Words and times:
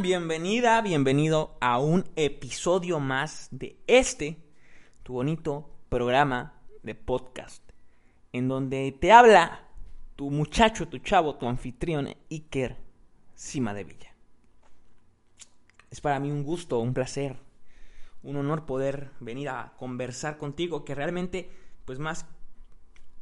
Bienvenida, 0.00 0.80
bienvenido 0.82 1.56
a 1.60 1.78
un 1.78 2.04
episodio 2.16 2.98
más 2.98 3.48
de 3.52 3.78
este, 3.86 4.38
tu 5.02 5.14
bonito 5.14 5.70
programa 5.88 6.60
de 6.82 6.94
podcast, 6.94 7.62
en 8.32 8.48
donde 8.48 8.90
te 8.92 9.12
habla 9.12 9.68
tu 10.16 10.30
muchacho, 10.30 10.88
tu 10.88 10.98
chavo, 10.98 11.36
tu 11.36 11.48
anfitrión, 11.48 12.08
Iker 12.30 12.76
Cima 13.36 13.72
de 13.72 13.84
Villa. 13.84 14.14
Es 15.90 16.00
para 16.00 16.18
mí 16.18 16.30
un 16.30 16.42
gusto, 16.42 16.80
un 16.80 16.92
placer, 16.92 17.36
un 18.22 18.36
honor 18.36 18.66
poder 18.66 19.10
venir 19.20 19.48
a 19.48 19.74
conversar 19.78 20.38
contigo, 20.38 20.84
que 20.84 20.96
realmente, 20.96 21.50
pues 21.84 22.00
más 22.00 22.26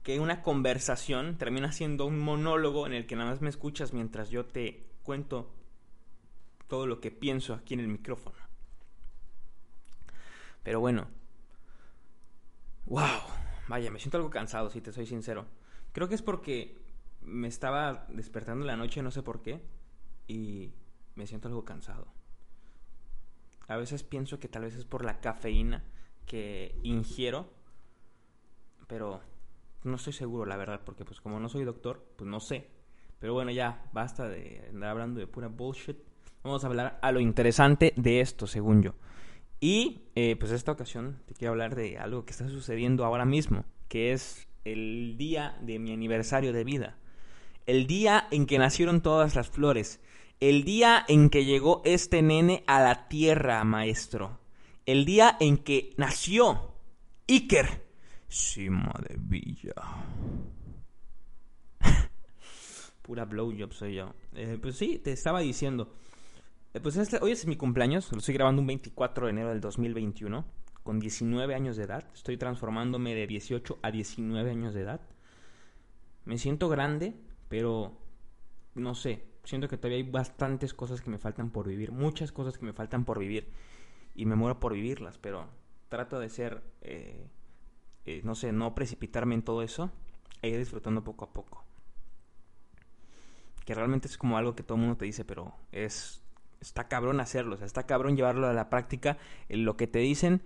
que 0.02 0.20
una 0.20 0.42
conversación, 0.42 1.36
termina 1.36 1.70
siendo 1.70 2.06
un 2.06 2.18
monólogo 2.18 2.86
en 2.86 2.94
el 2.94 3.06
que 3.06 3.16
nada 3.16 3.30
más 3.30 3.42
me 3.42 3.50
escuchas 3.50 3.92
mientras 3.92 4.30
yo 4.30 4.46
te 4.46 4.86
cuento 5.02 5.50
todo 6.72 6.86
lo 6.86 7.02
que 7.02 7.10
pienso 7.10 7.52
aquí 7.52 7.74
en 7.74 7.80
el 7.80 7.88
micrófono. 7.88 8.38
Pero 10.62 10.80
bueno. 10.80 11.06
Wow. 12.86 13.20
Vaya, 13.69 13.91
me 13.91 13.98
siento 13.98 14.16
algo 14.16 14.30
cansado, 14.30 14.70
si 14.70 14.80
te 14.80 14.91
soy 14.91 15.05
sincero. 15.05 15.44
Creo 15.92 16.08
que 16.08 16.14
es 16.14 16.22
porque 16.22 16.82
me 17.20 17.47
estaba 17.47 18.06
despertando 18.08 18.64
la 18.64 18.78
noche, 18.78 19.02
no 19.02 19.10
sé 19.10 19.22
por 19.22 19.42
qué, 19.42 19.60
y 20.27 20.72
me 21.14 21.27
siento 21.27 21.48
algo 21.48 21.66
cansado. 21.66 22.06
A 23.69 23.77
veces 23.77 24.02
pienso 24.02 24.41
que 24.41 24.48
tal 24.48 24.62
vez 24.62 24.75
es 24.75 24.86
por 24.86 25.04
la 25.04 25.20
cafeína 25.20 25.84
que 26.25 26.80
ingiero, 26.84 27.52
pero 28.86 29.20
no 29.84 29.97
estoy 29.97 30.14
seguro, 30.14 30.47
la 30.47 30.56
verdad, 30.56 30.80
porque 30.86 31.04
pues 31.04 31.20
como 31.20 31.38
no 31.38 31.50
soy 31.50 31.64
doctor, 31.64 32.02
pues 32.16 32.30
no 32.30 32.41
sé. 32.41 32.70
Pero 33.19 33.34
bueno, 33.34 33.50
ya, 33.50 33.91
basta 33.92 34.27
de 34.27 34.69
andar 34.70 34.88
hablando 34.88 35.20
de 35.20 35.27
pura 35.27 35.48
bullshit. 35.48 36.11
Vamos 36.44 36.64
a 36.64 36.66
hablar 36.66 36.98
a 37.02 37.12
lo 37.12 37.20
interesante 37.20 37.92
de 37.96 38.20
esto, 38.20 38.46
según 38.46 38.82
yo. 38.82 38.94
Y 39.60 40.08
eh, 40.16 40.34
pues 40.38 40.50
esta 40.50 40.72
ocasión 40.72 41.22
te 41.26 41.34
quiero 41.34 41.52
hablar 41.52 41.76
de 41.76 41.98
algo 41.98 42.24
que 42.24 42.32
está 42.32 42.48
sucediendo 42.48 43.04
ahora 43.04 43.24
mismo, 43.24 43.64
que 43.88 44.12
es 44.12 44.48
el 44.64 45.16
día 45.16 45.56
de 45.60 45.78
mi 45.78 45.92
aniversario 45.92 46.52
de 46.52 46.64
vida. 46.64 46.98
El 47.66 47.86
día 47.86 48.26
en 48.32 48.46
que 48.46 48.58
nacieron 48.58 49.02
todas 49.02 49.36
las 49.36 49.48
flores. 49.48 50.00
El 50.40 50.64
día 50.64 51.04
en 51.06 51.30
que 51.30 51.44
llegó 51.44 51.80
este 51.84 52.22
nene 52.22 52.64
a 52.66 52.80
la 52.82 53.06
tierra, 53.08 53.62
maestro. 53.62 54.40
El 54.84 55.04
día 55.04 55.36
en 55.38 55.58
que 55.58 55.94
nació 55.96 56.74
Iker 57.28 57.84
Cima 58.28 58.92
de 59.08 59.16
Villa. 59.16 59.74
Pura 63.02 63.26
blowjob 63.26 63.72
soy 63.72 63.94
yo. 63.94 64.12
Eh, 64.34 64.58
pues 64.60 64.76
sí, 64.76 64.98
te 64.98 65.12
estaba 65.12 65.38
diciendo. 65.38 65.94
Eh, 66.75 66.81
pues 66.81 66.97
este, 66.97 67.19
hoy 67.20 67.33
es 67.33 67.47
mi 67.47 67.56
cumpleaños, 67.56 68.11
lo 68.12 68.19
estoy 68.19 68.33
grabando 68.34 68.62
un 68.62 68.67
24 68.67 69.27
de 69.27 69.31
enero 69.31 69.51
del 69.51 69.61
2021, 69.61 70.42
con 70.83 71.00
19 71.00 71.55
años 71.55 71.77
de 71.77 71.84
edad. 71.84 72.09
Estoy 72.15 72.38
transformándome 72.38 73.15
de 73.15 73.27
18 73.27 73.78
a 73.83 73.91
19 73.91 74.50
años 74.50 74.72
de 74.72 74.81
edad. 74.81 75.00
Me 76.25 76.38
siento 76.38 76.71
grande, 76.71 77.15
pero 77.50 77.99
no 78.75 78.94
sé, 78.94 79.22
siento 79.44 79.69
que 79.69 79.77
todavía 79.77 79.99
hay 79.99 80.11
bastantes 80.11 80.72
cosas 80.72 81.03
que 81.03 81.11
me 81.11 81.19
faltan 81.19 81.50
por 81.50 81.69
vivir, 81.69 81.93
muchas 81.93 82.32
cosas 82.32 82.56
que 82.56 82.65
me 82.65 82.72
faltan 82.72 83.05
por 83.05 83.19
vivir, 83.19 83.50
y 84.15 84.25
me 84.25 84.34
muero 84.34 84.59
por 84.59 84.72
vivirlas, 84.72 85.19
pero 85.19 85.50
trato 85.91 86.21
de 86.21 86.31
ser, 86.31 86.62
eh, 86.81 87.28
eh, 88.06 88.22
no 88.25 88.34
sé, 88.34 88.50
no 88.50 88.75
precipitarme 88.75 89.34
en 89.34 89.43
todo 89.43 89.62
eso 89.62 89.91
e 90.41 90.49
ir 90.49 90.59
disfrutando 90.59 91.05
poco 91.05 91.27
a 91.27 91.34
poco. 91.34 91.66
Que 93.66 93.75
realmente 93.75 94.09
es 94.09 94.16
como 94.16 94.38
algo 94.38 94.55
que 94.55 94.62
todo 94.62 94.77
el 94.77 94.81
mundo 94.81 94.97
te 94.97 95.05
dice, 95.05 95.27
pero 95.27 95.55
es 95.71 96.22
está 96.62 96.89
cabrón 96.89 97.21
hacerlo, 97.21 97.56
o 97.56 97.59
sea, 97.59 97.67
está 97.67 97.84
cabrón 97.84 98.17
llevarlo 98.17 98.47
a 98.47 98.53
la 98.53 98.71
práctica, 98.71 99.19
en 99.49 99.65
lo 99.65 99.77
que 99.77 99.87
te 99.87 99.99
dicen, 99.99 100.43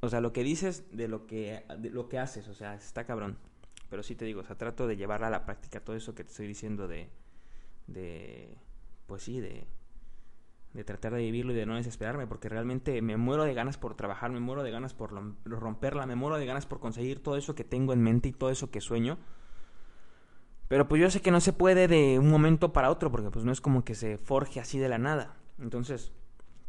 o 0.00 0.08
sea, 0.08 0.20
lo 0.20 0.32
que 0.32 0.44
dices 0.44 0.84
de 0.96 1.08
lo 1.08 1.26
que, 1.26 1.64
de 1.78 1.90
lo 1.90 2.08
que 2.08 2.18
haces, 2.18 2.48
o 2.48 2.54
sea, 2.54 2.74
está 2.74 3.04
cabrón. 3.04 3.38
Pero 3.90 4.02
sí 4.02 4.14
te 4.14 4.24
digo, 4.24 4.40
o 4.40 4.44
sea, 4.44 4.56
trato 4.56 4.86
de 4.86 4.96
llevarla 4.96 5.26
a 5.26 5.30
la 5.30 5.44
práctica 5.44 5.80
todo 5.80 5.96
eso 5.96 6.14
que 6.14 6.24
te 6.24 6.30
estoy 6.30 6.46
diciendo 6.46 6.88
de, 6.88 7.10
de, 7.86 8.56
pues 9.06 9.22
sí, 9.22 9.40
de, 9.40 9.66
de 10.72 10.84
tratar 10.84 11.14
de 11.14 11.22
vivirlo 11.22 11.52
y 11.52 11.56
de 11.56 11.66
no 11.66 11.76
desesperarme, 11.76 12.26
porque 12.26 12.48
realmente 12.48 13.00
me 13.02 13.16
muero 13.16 13.44
de 13.44 13.54
ganas 13.54 13.76
por 13.76 13.94
trabajar, 13.94 14.30
me 14.30 14.40
muero 14.40 14.62
de 14.62 14.70
ganas 14.70 14.94
por 14.94 15.12
romperla, 15.44 16.06
me 16.06 16.16
muero 16.16 16.38
de 16.38 16.46
ganas 16.46 16.66
por 16.66 16.80
conseguir 16.80 17.22
todo 17.22 17.36
eso 17.36 17.54
que 17.54 17.64
tengo 17.64 17.92
en 17.92 18.02
mente 18.02 18.28
y 18.28 18.32
todo 18.32 18.50
eso 18.50 18.70
que 18.70 18.80
sueño. 18.80 19.18
Pero 20.68 20.88
pues 20.88 21.00
yo 21.00 21.10
sé 21.10 21.20
que 21.20 21.30
no 21.30 21.40
se 21.40 21.52
puede 21.52 21.88
de 21.88 22.18
un 22.18 22.30
momento 22.30 22.72
para 22.72 22.90
otro, 22.90 23.10
porque 23.10 23.30
pues 23.30 23.44
no 23.44 23.52
es 23.52 23.60
como 23.60 23.84
que 23.84 23.94
se 23.94 24.18
forje 24.18 24.60
así 24.60 24.78
de 24.78 24.88
la 24.88 24.98
nada. 24.98 25.36
Entonces, 25.58 26.12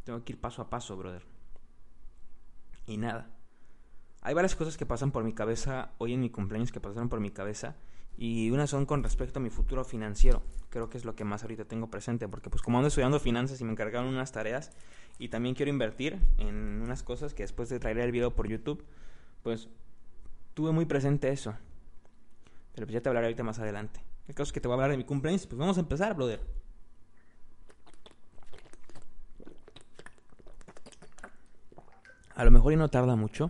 tengo 0.03 0.23
que 0.23 0.33
ir 0.33 0.39
paso 0.39 0.61
a 0.61 0.69
paso, 0.69 0.97
brother. 0.97 1.23
Y 2.85 2.97
nada. 2.97 3.29
Hay 4.21 4.33
varias 4.33 4.55
cosas 4.55 4.77
que 4.77 4.85
pasan 4.85 5.11
por 5.11 5.23
mi 5.23 5.33
cabeza 5.33 5.91
hoy 5.97 6.13
en 6.13 6.19
mi 6.19 6.29
cumpleaños 6.29 6.71
que 6.71 6.79
pasaron 6.79 7.09
por 7.09 7.19
mi 7.19 7.31
cabeza. 7.31 7.75
Y 8.17 8.49
unas 8.51 8.69
son 8.69 8.85
con 8.85 9.03
respecto 9.03 9.39
a 9.39 9.41
mi 9.41 9.49
futuro 9.49 9.83
financiero. 9.83 10.41
Creo 10.69 10.89
que 10.89 10.97
es 10.97 11.05
lo 11.05 11.15
que 11.15 11.25
más 11.25 11.43
ahorita 11.43 11.65
tengo 11.65 11.89
presente. 11.89 12.27
Porque 12.27 12.49
pues 12.49 12.61
como 12.61 12.77
ando 12.77 12.87
estudiando 12.87 13.19
finanzas 13.19 13.59
y 13.61 13.65
me 13.65 13.71
encargaron 13.71 14.07
unas 14.07 14.31
tareas. 14.31 14.71
Y 15.19 15.29
también 15.29 15.55
quiero 15.55 15.69
invertir 15.69 16.19
en 16.37 16.81
unas 16.81 17.03
cosas 17.03 17.33
que 17.33 17.43
después 17.43 17.69
de 17.69 17.79
traeré 17.79 18.03
el 18.03 18.11
video 18.11 18.33
por 18.33 18.47
YouTube. 18.47 18.83
Pues 19.43 19.69
tuve 20.53 20.71
muy 20.71 20.85
presente 20.85 21.29
eso. 21.29 21.55
Pero 22.75 22.87
pues 22.87 22.93
ya 22.93 23.01
te 23.01 23.07
hablaré 23.07 23.27
ahorita 23.27 23.43
más 23.43 23.57
adelante. 23.59 24.01
El 24.27 24.35
caso 24.35 24.49
es 24.49 24.53
que 24.53 24.59
te 24.59 24.67
voy 24.67 24.73
a 24.73 24.75
hablar 24.75 24.91
de 24.91 24.97
mi 24.97 25.05
cumpleaños. 25.05 25.47
Pues 25.47 25.57
vamos 25.57 25.77
a 25.77 25.79
empezar, 25.79 26.13
brother. 26.13 26.41
A 32.35 32.43
lo 32.43 32.51
mejor 32.51 32.73
y 32.73 32.75
no 32.75 32.89
tarda 32.89 33.15
mucho. 33.15 33.49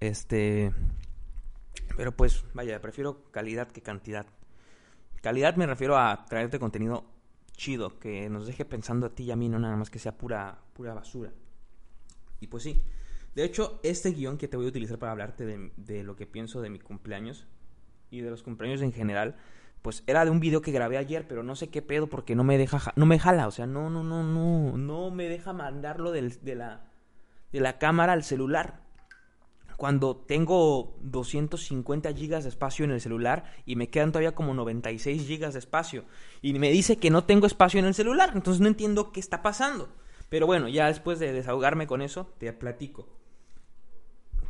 Este. 0.00 0.72
Pero 1.98 2.16
pues, 2.16 2.44
vaya, 2.54 2.80
prefiero 2.80 3.30
calidad 3.30 3.68
que 3.68 3.82
cantidad. 3.82 4.24
Calidad 5.20 5.54
me 5.56 5.66
refiero 5.66 5.98
a 5.98 6.24
traerte 6.24 6.58
contenido 6.58 7.04
chido, 7.52 7.98
que 7.98 8.30
nos 8.30 8.46
deje 8.46 8.64
pensando 8.64 9.04
a 9.04 9.14
ti 9.14 9.24
y 9.24 9.30
a 9.32 9.36
mí, 9.36 9.50
no 9.50 9.58
nada 9.58 9.76
más 9.76 9.90
que 9.90 9.98
sea 9.98 10.16
pura, 10.16 10.62
pura 10.72 10.94
basura. 10.94 11.30
Y 12.40 12.46
pues 12.46 12.62
sí. 12.62 12.82
De 13.34 13.44
hecho, 13.44 13.78
este 13.82 14.10
guion 14.10 14.38
que 14.38 14.48
te 14.48 14.56
voy 14.56 14.66
a 14.66 14.70
utilizar 14.70 14.98
para 14.98 15.12
hablarte 15.12 15.46
de, 15.46 16.04
lo 16.04 16.16
que 16.16 16.26
pienso 16.26 16.60
de 16.60 16.70
mi 16.70 16.80
cumpleaños 16.80 17.46
y 18.10 18.20
de 18.20 18.30
los 18.30 18.42
cumpleaños 18.42 18.82
en 18.82 18.92
general, 18.92 19.36
pues 19.82 20.02
era 20.06 20.24
de 20.24 20.30
un 20.30 20.40
video 20.40 20.62
que 20.62 20.72
grabé 20.72 20.98
ayer, 20.98 21.26
pero 21.28 21.42
no 21.42 21.54
sé 21.54 21.68
qué 21.68 21.80
pedo 21.80 22.08
porque 22.08 22.34
no 22.34 22.42
me 22.42 22.58
deja, 22.58 22.92
no 22.96 23.06
me 23.06 23.18
jala, 23.18 23.46
o 23.46 23.50
sea, 23.50 23.66
no, 23.66 23.88
no, 23.88 24.02
no, 24.02 24.24
no, 24.24 24.76
no 24.76 25.10
me 25.10 25.28
deja 25.28 25.52
mandarlo 25.52 26.10
de, 26.10 26.22
la, 26.56 26.90
de 27.52 27.60
la 27.60 27.78
cámara 27.78 28.12
al 28.12 28.24
celular. 28.24 28.80
Cuando 29.76 30.16
tengo 30.16 30.98
250 31.00 32.12
gigas 32.12 32.42
de 32.42 32.50
espacio 32.50 32.84
en 32.84 32.90
el 32.90 33.00
celular 33.00 33.44
y 33.64 33.76
me 33.76 33.88
quedan 33.88 34.12
todavía 34.12 34.34
como 34.34 34.52
96 34.52 35.26
gigas 35.26 35.54
de 35.54 35.60
espacio. 35.60 36.04
Y 36.42 36.52
me 36.58 36.70
dice 36.70 36.98
que 36.98 37.08
no 37.08 37.24
tengo 37.24 37.46
espacio 37.46 37.80
en 37.80 37.86
el 37.86 37.94
celular, 37.94 38.32
entonces 38.34 38.60
no 38.60 38.66
entiendo 38.66 39.12
qué 39.12 39.20
está 39.20 39.40
pasando. 39.40 39.88
Pero 40.28 40.46
bueno, 40.46 40.68
ya 40.68 40.88
después 40.88 41.18
de 41.18 41.32
desahogarme 41.32 41.86
con 41.86 42.02
eso, 42.02 42.34
te 42.38 42.52
platico. 42.52 43.19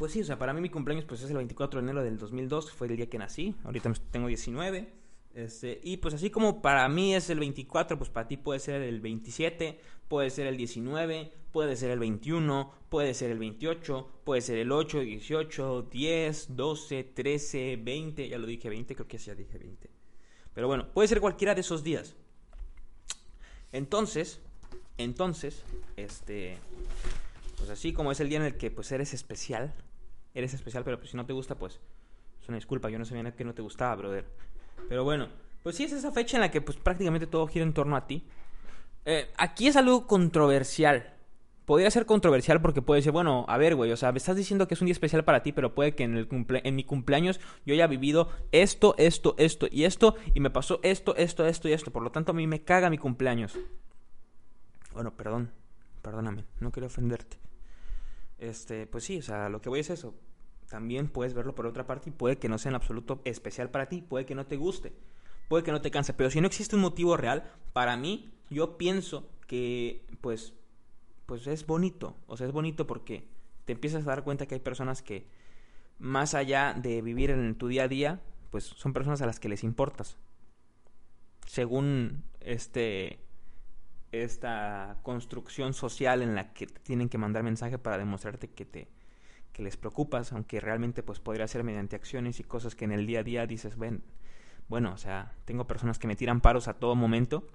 Pues 0.01 0.13
sí, 0.13 0.23
o 0.23 0.25
sea, 0.25 0.39
para 0.39 0.55
mí 0.55 0.63
mi 0.63 0.71
cumpleaños 0.71 1.05
pues 1.05 1.21
es 1.21 1.29
el 1.29 1.37
24 1.37 1.79
de 1.79 1.85
enero 1.85 2.03
del 2.03 2.17
2002, 2.17 2.73
fue 2.73 2.87
el 2.87 2.97
día 2.97 3.11
que 3.11 3.19
nací, 3.19 3.55
ahorita 3.65 3.93
tengo 4.11 4.29
19. 4.29 4.91
Este, 5.35 5.79
y 5.85 5.99
pues 5.99 6.15
así 6.15 6.31
como 6.31 6.63
para 6.63 6.89
mí 6.89 7.15
es 7.15 7.29
el 7.29 7.39
24, 7.39 7.99
pues 7.99 8.09
para 8.09 8.27
ti 8.27 8.39
puede 8.39 8.61
ser 8.61 8.81
el 8.81 9.03
27, 9.03 9.79
puede 10.09 10.31
ser 10.31 10.47
el 10.47 10.57
19, 10.57 11.31
puede 11.53 11.77
ser 11.77 11.91
el 11.91 11.99
21, 11.99 12.73
puede 12.89 13.13
ser 13.13 13.31
el 13.31 13.39
28, 13.41 14.09
puede 14.25 14.41
ser 14.41 14.57
el 14.57 14.73
8, 14.73 15.01
18, 15.01 15.89
10, 15.91 16.57
12, 16.57 17.05
13, 17.05 17.79
20, 17.83 18.29
ya 18.31 18.39
lo 18.39 18.47
dije 18.47 18.71
20, 18.71 18.95
creo 18.95 19.07
que 19.07 19.19
ya 19.19 19.35
dije 19.35 19.59
20. 19.59 19.91
Pero 20.55 20.67
bueno, 20.67 20.91
puede 20.95 21.09
ser 21.09 21.21
cualquiera 21.21 21.55
de 21.55 21.61
esos 21.61 21.85
días. 21.85 22.17
Entonces, 23.71 24.41
entonces, 24.97 25.63
este, 25.97 26.57
pues 27.59 27.69
así 27.69 27.93
como 27.93 28.13
es 28.13 28.21
el 28.21 28.31
día 28.31 28.39
en 28.39 28.47
el 28.47 28.57
que 28.57 28.71
pues 28.71 28.91
eres 28.93 29.13
especial, 29.13 29.75
eres 30.35 30.55
especial, 30.55 30.85
pero 30.85 30.99
pues, 30.99 31.11
si 31.11 31.17
no 31.17 31.27
te 31.27 31.33
gusta, 31.33 31.55
pues 31.57 31.81
es 32.41 32.49
una 32.49 32.57
disculpa, 32.57 32.89
yo 32.91 32.99
no 32.99 33.05
sabía 33.05 33.31
que 33.33 33.45
no 33.45 33.55
te 33.55 33.63
gustaba, 33.63 33.95
brother. 33.97 34.27
Pero 34.89 35.05
bueno, 35.05 35.29
Pues 35.63 35.77
sí, 35.77 35.85
es 35.85 35.93
esa 35.93 36.11
fecha 36.11 36.39
en 36.39 36.41
la 36.41 36.51
que 36.51 36.63
pues 36.63 36.79
prácticamente 36.79 37.27
todo 37.27 37.47
gira 37.47 37.65
en 37.65 37.75
torno 37.75 37.95
a 37.95 38.07
ti. 38.07 38.25
Eh, 39.05 39.31
aquí 39.37 39.67
es 39.69 39.77
algo 39.77 40.07
controversial. 40.07 41.15
Podría 41.67 41.91
ser 41.91 42.07
controversial 42.07 42.61
porque 42.63 42.83
puede 42.83 43.03
ser, 43.03 43.13
bueno, 43.13 43.45
a 43.47 43.59
ver, 43.59 43.77
güey, 43.77 43.93
o 43.93 43.97
sea, 43.97 44.11
me 44.11 44.19
estás 44.19 44.37
diciendo 44.37 44.67
que 44.67 44.75
es 44.75 44.81
un 44.81 44.87
día 44.87 44.93
especial 44.93 45.23
para 45.23 45.43
ti, 45.43 45.53
pero 45.53 45.75
puede 45.75 45.95
que 45.95 46.05
en, 46.05 46.17
el 46.17 46.29
en 46.65 46.75
mi 46.75 46.85
cumpleaños 46.85 47.41
yo 47.67 47.75
haya 47.75 47.87
vivido 47.87 48.31
esto, 48.53 48.95
esto, 48.99 49.35
esto 49.39 49.69
y 49.71 49.85
esto, 49.85 50.17
y 50.35 50.41
me 50.41 50.51
pasó 50.51 50.81
esto, 50.83 51.15
esto, 51.17 51.47
esto 51.47 51.69
y 51.69 51.73
esto. 51.73 51.91
Por 51.93 52.03
lo 52.03 52.11
tanto, 52.11 52.33
a 52.33 52.35
mí 52.35 52.47
me 52.47 52.63
caga 52.63 52.91
mi 52.91 52.99
cumpleaños. 52.99 53.57
Bueno, 54.95 55.13
perdón, 55.13 55.53
perdóname, 56.03 56.45
no 56.59 56.73
quiero 56.73 56.87
ofenderte. 56.87 57.37
Este, 58.41 58.87
pues 58.87 59.05
sí, 59.05 59.19
o 59.19 59.23
sea, 59.23 59.49
lo 59.49 59.61
que 59.61 59.69
voy 59.69 59.81
es 59.81 59.91
eso. 59.91 60.15
También 60.69 61.09
puedes 61.09 61.35
verlo 61.35 61.55
por 61.55 61.67
otra 61.67 61.87
parte 61.87 62.09
y 62.11 62.13
puede 62.13 62.39
que 62.39 62.49
no 62.49 62.59
sea 62.59 62.71
en 62.71 62.77
absoluto 62.77 63.21
especial 63.25 63.71
para 63.71 63.89
ti, 63.89 64.03
puede 64.03 64.25
que 64.25 64.35
no 64.35 64.47
te 64.47 64.57
guste, 64.57 64.93
puede 65.49 65.63
que 65.63 65.73
no 65.73 65.81
te 65.81 65.91
canse, 65.91 66.15
pero 66.15 66.31
si 66.31 66.41
no 66.41 66.47
existe 66.47 66.77
un 66.77 66.83
motivo 66.83 67.17
real, 67.17 67.53
para 67.73 67.97
mí, 67.97 68.33
yo 68.49 68.79
pienso 68.79 69.29
que, 69.47 70.07
pues, 70.21 70.55
pues 71.27 71.47
es 71.47 71.67
bonito, 71.67 72.17
o 72.27 72.37
sea, 72.37 72.47
es 72.47 72.53
bonito 72.53 72.87
porque 72.87 73.29
te 73.65 73.73
empiezas 73.73 74.05
a 74.05 74.11
dar 74.11 74.25
cuenta 74.25 74.47
que 74.47 74.55
hay 74.55 74.61
personas 74.61 75.03
que, 75.03 75.27
más 75.99 76.35
allá 76.35 76.75
de 76.75 77.03
vivir 77.03 77.31
en 77.31 77.55
tu 77.57 77.69
día 77.69 77.85
a 77.85 77.89
día, 77.89 78.21
pues 78.51 78.65
son 78.65 78.93
personas 78.93 79.21
a 79.23 79.27
las 79.27 79.39
que 79.39 79.49
les 79.49 79.65
importas. 79.65 80.17
Según 81.47 82.25
este 82.41 83.19
esta 84.13 84.99
construcción 85.03 85.75
social 85.75 86.23
en 86.23 86.35
la 86.35 86.53
que 86.53 86.67
tienen 86.67 87.09
que 87.09 87.19
mandar 87.19 87.43
mensaje 87.43 87.79
para 87.79 87.99
demostrarte 87.99 88.49
que 88.49 88.65
te 88.65 88.89
que 89.53 89.63
les 89.63 89.77
preocupas, 89.77 90.33
aunque 90.33 90.61
realmente 90.61 91.03
pues 91.03 91.19
podría 91.19 91.49
ser 91.49 91.65
mediante 91.65 91.97
acciones 91.97 92.39
y 92.39 92.45
cosas 92.45 92.77
que 92.77 92.85
en 92.85 92.93
el 92.93 93.07
día 93.07 93.21
a 93.21 93.23
día 93.25 93.47
dices, 93.47 93.77
ven, 93.77 94.05
bueno, 94.69 94.93
o 94.93 94.97
sea, 94.97 95.35
tengo 95.45 95.67
personas 95.67 95.99
que 95.99 96.07
me 96.07 96.15
tiran 96.15 96.41
paros 96.41 96.69
a 96.69 96.75
todo 96.75 96.95
momento, 96.95 97.49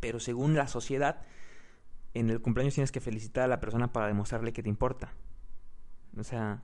pero 0.00 0.20
según 0.20 0.54
la 0.54 0.66
sociedad, 0.66 1.22
en 2.14 2.30
el 2.30 2.40
cumpleaños 2.40 2.74
tienes 2.74 2.92
que 2.92 3.00
felicitar 3.00 3.44
a 3.44 3.48
la 3.48 3.60
persona 3.60 3.92
para 3.92 4.06
demostrarle 4.06 4.52
que 4.52 4.62
te 4.62 4.68
importa. 4.68 5.12
O 6.18 6.24
sea, 6.24 6.62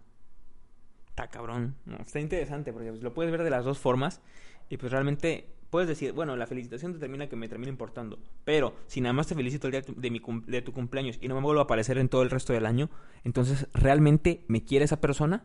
está 1.08 1.28
cabrón, 1.28 1.76
está 1.98 2.20
interesante 2.20 2.72
porque 2.72 2.90
pues, 2.90 3.02
lo 3.02 3.12
puedes 3.12 3.30
ver 3.30 3.42
de 3.42 3.50
las 3.50 3.64
dos 3.64 3.78
formas 3.78 4.22
y 4.70 4.76
pues 4.78 4.92
realmente 4.92 5.52
puedes 5.70 5.88
decir, 5.88 6.12
bueno, 6.12 6.36
la 6.36 6.46
felicitación 6.46 6.92
determina 6.92 7.28
que 7.28 7.36
me 7.36 7.48
termina 7.48 7.70
importando, 7.70 8.18
pero 8.44 8.74
si 8.86 9.00
nada 9.00 9.12
más 9.12 9.28
te 9.28 9.34
felicito 9.34 9.68
el 9.68 9.72
día 9.72 9.82
de, 9.82 10.10
mi 10.10 10.20
de 10.46 10.62
tu 10.62 10.72
cumpleaños 10.72 11.18
y 11.20 11.28
no 11.28 11.36
me 11.36 11.40
vuelvo 11.40 11.60
a 11.60 11.64
aparecer 11.64 11.96
en 11.98 12.08
todo 12.08 12.22
el 12.22 12.30
resto 12.30 12.52
del 12.52 12.66
año, 12.66 12.90
entonces, 13.24 13.68
¿realmente 13.72 14.44
me 14.48 14.64
quiere 14.64 14.84
esa 14.84 15.00
persona? 15.00 15.44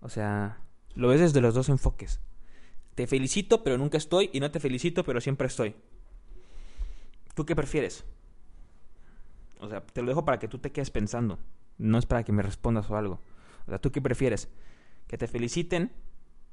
O 0.00 0.08
sea, 0.08 0.60
lo 0.94 1.08
ves 1.08 1.20
desde 1.20 1.40
los 1.40 1.54
dos 1.54 1.68
enfoques. 1.68 2.20
Te 2.94 3.06
felicito, 3.06 3.64
pero 3.64 3.78
nunca 3.78 3.96
estoy, 3.96 4.30
y 4.32 4.40
no 4.40 4.50
te 4.50 4.60
felicito, 4.60 5.04
pero 5.04 5.20
siempre 5.20 5.46
estoy. 5.46 5.74
¿Tú 7.34 7.46
qué 7.46 7.56
prefieres? 7.56 8.04
O 9.58 9.68
sea, 9.68 9.80
te 9.80 10.02
lo 10.02 10.08
dejo 10.08 10.24
para 10.24 10.38
que 10.38 10.48
tú 10.48 10.58
te 10.58 10.72
quedes 10.72 10.90
pensando. 10.90 11.38
No 11.78 11.98
es 11.98 12.06
para 12.06 12.24
que 12.24 12.32
me 12.32 12.42
respondas 12.42 12.90
o 12.90 12.96
algo. 12.96 13.20
O 13.66 13.70
sea, 13.70 13.78
¿tú 13.78 13.90
qué 13.92 14.02
prefieres? 14.02 14.48
Que 15.06 15.16
te 15.16 15.26
feliciten, 15.26 15.92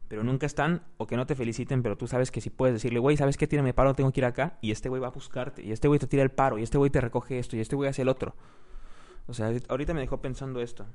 pero 0.08 0.24
nunca 0.24 0.46
están, 0.46 0.84
o 0.98 1.08
que 1.08 1.18
no 1.18 1.26
te 1.26 1.36
feliciten, 1.36 1.84
pero 1.84 1.98
tú 1.98 2.08
sabes 2.08 2.32
que 2.32 2.42
si 2.42 2.50
puedes 2.50 2.74
decirle, 2.74 3.00
güey, 3.00 3.18
¿sabes 3.18 3.38
qué? 3.38 3.48
Tírame 3.48 3.74
paro, 3.74 3.94
tengo 3.94 4.12
que 4.12 4.22
ir 4.22 4.26
acá, 4.26 4.58
y 4.62 4.72
este 4.72 4.90
güey 4.90 5.02
va 5.02 5.08
a 5.08 5.12
buscarte, 5.12 5.64
y 5.64 5.72
este 5.72 5.88
güey 5.88 6.00
te 6.00 6.08
tira 6.08 6.24
el 6.24 6.32
paro, 6.32 6.58
y 6.58 6.64
este 6.64 6.78
güey 6.78 6.90
te 6.90 7.02
recoge 7.02 7.40
esto, 7.40 7.58
y 7.58 7.60
este 7.60 7.76
güey 7.76 7.90
hace 7.90 8.04
el 8.04 8.10
otro. 8.10 8.36
O 9.28 9.34
sea, 9.34 9.52
ahorita 9.68 9.94
me 9.94 10.00
dejó 10.00 10.22
pensando 10.22 10.62
esto. 10.62 10.86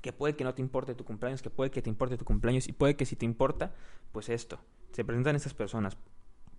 Que 0.00 0.12
puede 0.12 0.34
que 0.34 0.44
no 0.44 0.54
te 0.54 0.62
importe 0.62 0.94
tu 0.94 1.04
cumpleaños, 1.04 1.42
que 1.42 1.50
puede 1.50 1.70
que 1.70 1.82
te 1.82 1.90
importe 1.90 2.16
tu 2.16 2.24
cumpleaños, 2.24 2.66
y 2.68 2.72
puede 2.72 2.96
que 2.96 3.06
si 3.06 3.16
te 3.16 3.24
importa, 3.24 3.72
pues 4.12 4.28
esto. 4.28 4.58
Se 4.92 5.04
presentan 5.04 5.36
estas 5.36 5.54
personas, 5.54 5.96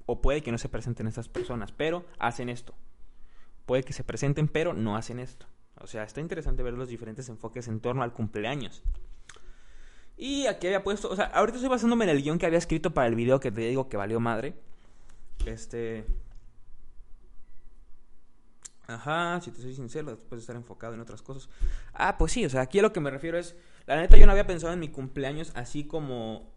o 0.05 0.21
puede 0.21 0.41
que 0.41 0.51
no 0.51 0.57
se 0.57 0.69
presenten 0.69 1.07
estas 1.07 1.27
personas, 1.27 1.71
pero 1.71 2.05
hacen 2.19 2.49
esto. 2.49 2.73
Puede 3.65 3.83
que 3.83 3.93
se 3.93 4.03
presenten, 4.03 4.47
pero 4.47 4.73
no 4.73 4.95
hacen 4.95 5.19
esto. 5.19 5.45
O 5.75 5.87
sea, 5.87 6.03
está 6.03 6.21
interesante 6.21 6.63
ver 6.63 6.73
los 6.73 6.89
diferentes 6.89 7.27
enfoques 7.29 7.67
en 7.67 7.79
torno 7.79 8.03
al 8.03 8.13
cumpleaños. 8.13 8.83
Y 10.21 10.45
aquí 10.45 10.67
había 10.67 10.83
puesto, 10.83 11.09
o 11.09 11.15
sea, 11.15 11.25
ahorita 11.25 11.55
estoy 11.55 11.69
basándome 11.71 12.03
en 12.03 12.11
el 12.11 12.21
guion 12.21 12.37
que 12.37 12.45
había 12.45 12.59
escrito 12.59 12.91
para 12.91 13.07
el 13.07 13.15
video 13.15 13.39
que 13.39 13.51
te 13.51 13.61
digo 13.61 13.89
que 13.89 13.97
valió 13.97 14.19
madre. 14.19 14.53
Este. 15.47 16.05
Ajá, 18.85 19.41
si 19.41 19.49
te 19.49 19.59
soy 19.59 19.73
sincero, 19.73 20.11
después 20.11 20.37
de 20.37 20.41
estar 20.41 20.55
enfocado 20.55 20.93
en 20.93 20.99
otras 20.99 21.23
cosas. 21.23 21.49
Ah, 21.95 22.19
pues 22.19 22.33
sí, 22.33 22.45
o 22.45 22.51
sea, 22.51 22.61
aquí 22.61 22.77
a 22.77 22.83
lo 22.83 22.93
que 22.93 22.99
me 22.99 23.09
refiero 23.09 23.39
es. 23.39 23.55
La 23.87 23.95
neta, 23.95 24.15
yo 24.15 24.27
no 24.27 24.31
había 24.31 24.45
pensado 24.45 24.71
en 24.71 24.79
mi 24.79 24.89
cumpleaños 24.89 25.51
así 25.55 25.85
como. 25.85 26.50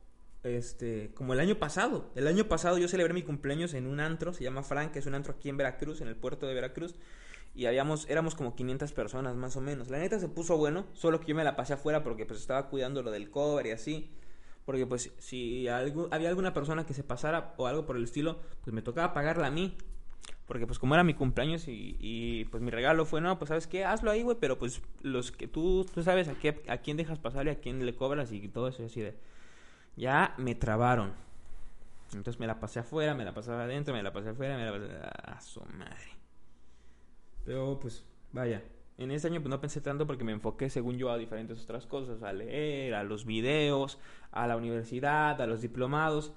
Este. 0.45 1.11
Como 1.15 1.33
el 1.33 1.41
año 1.41 1.57
pasado. 1.57 2.11
El 2.15 2.29
año 2.29 2.45
pasado 2.45 2.79
yo 2.79 2.87
celebré 2.87 3.13
mi 3.13 3.23
cumpleaños 3.23 3.75
en 3.75 3.87
un 3.87 3.99
antro, 3.99 4.33
se 4.33 4.45
llama 4.45 4.63
Frank, 4.63 4.93
que 4.93 5.01
es 5.01 5.07
un 5.07 5.15
antro 5.15 5.33
aquí 5.33 5.49
en 5.49 5.57
Veracruz, 5.57 6.01
en 6.01 6.09
el 6.09 6.17
puerto 6.17 6.47
de 6.47 6.55
Veracruz 6.55 6.95
y 7.55 7.67
habíamos, 7.67 8.09
éramos 8.11 8.35
como 8.35 8.57
500 8.57 8.93
personas 8.93 9.37
más 9.37 9.57
o 9.57 9.61
menos. 9.61 9.89
La 9.89 9.99
neta 9.99 10.19
se 10.19 10.29
puso 10.29 10.57
bueno, 10.57 10.87
solo 10.93 11.21
que 11.21 11.29
yo 11.29 11.35
me 11.35 11.45
la 11.45 11.55
pasé 11.57 11.75
afuera 11.75 12.03
porque 12.03 12.27
pues 12.27 12.41
estaba 12.41 12.69
cuidando 12.69 13.03
lo 13.03 13.11
del 13.13 13.31
cover 13.31 13.67
y 13.67 13.71
así. 13.71 14.11
Porque 14.65 14.87
pues 14.87 15.13
si 15.19 15.69
algo, 15.69 16.09
había 16.11 16.31
alguna 16.31 16.55
persona 16.55 16.87
que 16.87 16.95
se 16.95 17.05
pasara 17.05 17.55
o 17.59 17.67
algo 17.67 17.87
por 17.87 17.97
el 17.97 18.05
estilo, 18.05 18.41
pues 18.63 18.75
me 18.75 18.83
tocaba 18.83 19.13
pagarla 19.13 19.47
a 19.47 19.51
mí. 19.51 19.77
Porque 20.47 20.67
pues 20.67 20.79
como 20.79 20.95
era 20.95 21.05
mi 21.05 21.15
cumpleaños 21.15 21.69
y, 21.69 21.97
y 22.01 22.47
pues 22.47 22.63
mi 22.63 22.71
regalo 22.71 23.07
fue, 23.07 23.21
no, 23.21 23.39
pues 23.39 23.49
sabes 23.49 23.67
qué, 23.67 23.85
hazlo 23.85 24.11
ahí, 24.11 24.23
güey, 24.23 24.37
pero 24.41 24.59
pues 24.59 24.83
los 25.03 25.33
que 25.33 25.47
tú, 25.47 25.87
tú 25.95 26.03
sabes 26.03 26.29
a, 26.29 26.35
qué, 26.35 26.63
a 26.69 26.79
quién 26.79 26.97
dejas 26.97 27.19
pasar 27.19 27.47
y 27.47 27.51
a 27.51 27.61
quién 27.61 27.87
le 27.87 27.95
cobras 27.95 28.33
y 28.33 28.49
todo 28.49 28.69
eso 28.69 28.85
así 28.85 29.01
de... 29.01 29.15
Ya 29.97 30.35
me 30.39 30.55
trabaron. 30.55 31.13
Entonces 32.13 32.39
me 32.39 32.47
la 32.47 32.61
pasé 32.61 32.81
afuera, 32.81 33.15
me 33.15 33.25
la 33.25 33.35
pasaba 33.35 33.65
adentro, 33.65 33.95
me 33.95 34.03
la 34.03 34.13
pasé 34.13 34.31
afuera, 34.31 34.57
me 34.57 34.65
la 34.65 34.73
pasé... 34.73 34.93
A 35.25 35.41
su 35.41 35.61
madre. 35.61 36.17
Pero 37.45 37.79
pues, 37.81 38.05
vaya. 38.33 38.63
En 38.97 39.11
este 39.11 39.27
año 39.27 39.41
pues 39.41 39.51
no 39.51 39.61
pensé 39.61 39.81
tanto 39.81 40.07
porque 40.07 40.23
me 40.23 40.33
enfoqué, 40.33 40.71
según 40.71 40.99
yo, 40.99 41.11
a 41.11 41.19
diferentes 41.19 41.61
otras 41.63 41.87
cosas, 41.87 42.23
a 42.23 42.33
leer, 42.33 42.95
a 42.95 43.03
los 43.03 43.25
videos, 43.25 43.99
a 44.31 44.47
la 44.47 44.57
universidad, 44.57 45.41
a 45.41 45.47
los 45.47 45.61
diplomados. 45.61 46.33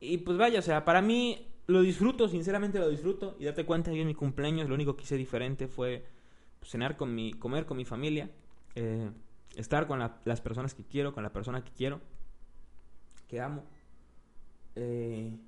Y 0.00 0.18
pues 0.18 0.36
vaya, 0.36 0.58
o 0.58 0.62
sea, 0.62 0.84
para 0.84 1.02
mí 1.02 1.46
lo 1.68 1.82
disfruto, 1.82 2.28
sinceramente 2.28 2.80
lo 2.80 2.88
disfruto. 2.88 3.36
Y 3.38 3.44
date 3.44 3.64
cuenta, 3.64 3.92
yo 3.92 4.00
en 4.00 4.08
mi 4.08 4.14
cumpleaños 4.14 4.68
lo 4.68 4.74
único 4.74 4.96
que 4.96 5.04
hice 5.04 5.16
diferente 5.16 5.68
fue 5.68 6.04
pues, 6.58 6.72
cenar 6.72 6.96
con 6.96 7.14
mi, 7.14 7.32
comer 7.32 7.64
con 7.64 7.76
mi 7.76 7.84
familia, 7.84 8.28
eh, 8.74 9.10
estar 9.54 9.86
con 9.86 10.00
las 10.24 10.40
personas 10.40 10.74
que 10.74 10.82
quiero, 10.82 11.12
con 11.14 11.22
la 11.22 11.32
persona 11.32 11.62
que 11.62 11.70
quiero, 11.70 12.00
que. 13.30 13.40
Eh, 14.76 15.38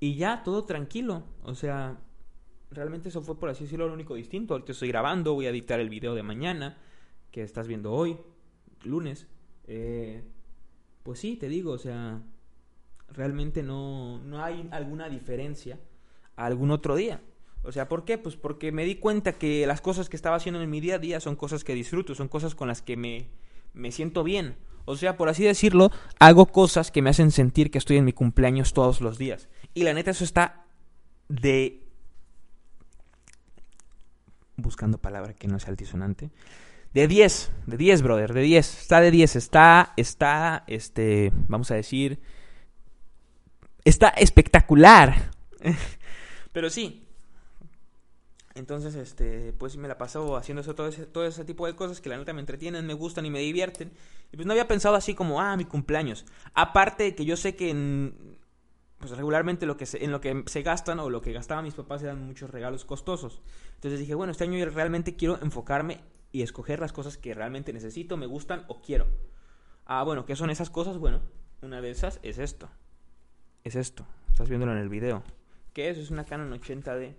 y 0.00 0.14
ya, 0.14 0.42
todo 0.42 0.64
tranquilo. 0.64 1.24
O 1.42 1.54
sea, 1.54 1.98
realmente 2.70 3.08
eso 3.08 3.22
fue 3.22 3.38
por 3.38 3.48
así 3.48 3.64
decirlo 3.64 3.88
lo 3.88 3.94
único 3.94 4.14
distinto. 4.14 4.54
Ahorita 4.54 4.72
estoy 4.72 4.88
grabando, 4.88 5.34
voy 5.34 5.46
a 5.46 5.50
editar 5.50 5.80
el 5.80 5.88
video 5.88 6.14
de 6.14 6.22
mañana 6.22 6.78
que 7.30 7.42
estás 7.42 7.66
viendo 7.66 7.92
hoy, 7.92 8.16
lunes. 8.84 9.26
Eh, 9.66 10.22
pues 11.02 11.18
sí, 11.18 11.36
te 11.36 11.48
digo, 11.48 11.72
o 11.72 11.78
sea, 11.78 12.22
realmente 13.08 13.62
no, 13.62 14.18
no 14.20 14.42
hay 14.42 14.68
alguna 14.70 15.08
diferencia 15.08 15.80
a 16.36 16.46
algún 16.46 16.70
otro 16.70 16.96
día. 16.96 17.20
O 17.62 17.72
sea, 17.72 17.88
¿por 17.88 18.04
qué? 18.04 18.18
Pues 18.18 18.36
porque 18.36 18.72
me 18.72 18.84
di 18.84 18.96
cuenta 18.96 19.32
que 19.32 19.66
las 19.66 19.80
cosas 19.80 20.10
que 20.10 20.16
estaba 20.16 20.36
haciendo 20.36 20.60
en 20.60 20.68
mi 20.68 20.80
día 20.80 20.96
a 20.96 20.98
día 20.98 21.18
son 21.18 21.34
cosas 21.34 21.64
que 21.64 21.74
disfruto, 21.74 22.14
son 22.14 22.28
cosas 22.28 22.54
con 22.54 22.68
las 22.68 22.82
que 22.82 22.96
me, 22.96 23.30
me 23.72 23.90
siento 23.90 24.22
bien. 24.22 24.56
O 24.84 24.96
sea, 24.96 25.16
por 25.16 25.28
así 25.28 25.44
decirlo, 25.44 25.90
hago 26.18 26.46
cosas 26.46 26.90
que 26.90 27.02
me 27.02 27.10
hacen 27.10 27.30
sentir 27.30 27.70
que 27.70 27.78
estoy 27.78 27.96
en 27.96 28.04
mi 28.04 28.12
cumpleaños 28.12 28.72
todos 28.72 29.00
los 29.00 29.18
días. 29.18 29.48
Y 29.72 29.84
la 29.84 29.94
neta, 29.94 30.10
eso 30.10 30.24
está 30.24 30.66
de 31.28 31.82
buscando 34.56 34.98
palabra 34.98 35.34
que 35.34 35.48
no 35.48 35.58
sea 35.58 35.70
altisonante. 35.70 36.30
De 36.92 37.08
10, 37.08 37.52
de 37.66 37.76
10, 37.76 38.02
brother, 38.02 38.32
de 38.32 38.42
10. 38.42 38.80
Está 38.82 39.00
de 39.00 39.10
10, 39.10 39.36
está, 39.36 39.92
está, 39.96 40.64
este, 40.66 41.32
vamos 41.48 41.70
a 41.70 41.74
decir, 41.74 42.20
está 43.84 44.08
espectacular. 44.10 45.30
Pero 46.52 46.70
sí. 46.70 47.03
Entonces, 48.54 48.94
este, 48.94 49.52
pues 49.52 49.76
me 49.76 49.88
la 49.88 49.98
paso 49.98 50.36
haciendo 50.36 50.60
eso, 50.60 50.74
todo 50.76 50.86
ese, 50.86 51.06
todo 51.06 51.26
ese 51.26 51.44
tipo 51.44 51.66
de 51.66 51.74
cosas 51.74 52.00
que 52.00 52.08
la 52.08 52.16
neta 52.16 52.32
me 52.32 52.40
entretienen, 52.40 52.86
me 52.86 52.94
gustan 52.94 53.26
y 53.26 53.30
me 53.30 53.40
divierten. 53.40 53.92
Y 54.32 54.36
pues 54.36 54.46
no 54.46 54.52
había 54.52 54.68
pensado 54.68 54.94
así 54.94 55.14
como, 55.14 55.40
ah, 55.40 55.56
mi 55.56 55.64
cumpleaños. 55.64 56.24
Aparte 56.54 57.16
que 57.16 57.24
yo 57.24 57.36
sé 57.36 57.56
que 57.56 57.70
en, 57.70 58.38
pues 58.98 59.10
regularmente 59.10 59.66
lo 59.66 59.76
que 59.76 59.86
en 59.94 60.12
lo 60.12 60.20
que 60.20 60.44
se 60.46 60.62
gastan 60.62 61.00
o 61.00 61.10
lo 61.10 61.20
que 61.20 61.32
gastaban 61.32 61.64
mis 61.64 61.74
papás 61.74 62.02
eran 62.02 62.24
muchos 62.24 62.50
regalos 62.50 62.84
costosos. 62.84 63.42
Entonces 63.74 63.98
dije, 63.98 64.14
bueno, 64.14 64.30
este 64.30 64.44
año 64.44 64.64
realmente 64.70 65.16
quiero 65.16 65.38
enfocarme 65.42 66.00
y 66.30 66.42
escoger 66.42 66.80
las 66.80 66.92
cosas 66.92 67.18
que 67.18 67.34
realmente 67.34 67.72
necesito, 67.72 68.16
me 68.16 68.26
gustan 68.26 68.64
o 68.68 68.80
quiero. 68.82 69.06
Ah, 69.84 70.04
bueno, 70.04 70.26
¿qué 70.26 70.36
son 70.36 70.50
esas 70.50 70.70
cosas? 70.70 70.98
Bueno, 70.98 71.20
una 71.60 71.80
de 71.80 71.90
esas 71.90 72.20
es 72.22 72.38
esto. 72.38 72.70
Es 73.64 73.76
esto. 73.76 74.06
Estás 74.30 74.48
viéndolo 74.48 74.72
en 74.72 74.78
el 74.78 74.88
video. 74.88 75.22
¿Qué 75.72 75.90
es? 75.90 75.98
Es 75.98 76.10
una 76.10 76.24
Canon 76.24 76.52
80D. 76.52 77.14